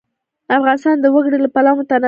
[0.57, 1.99] افغانستان د وګړي له پلوه متنوع دی.